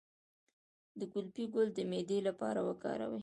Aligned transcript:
د 0.99 1.01
ګلپي 1.13 1.45
ګل 1.53 1.67
د 1.73 1.79
معدې 1.91 2.19
لپاره 2.27 2.59
وکاروئ 2.69 3.19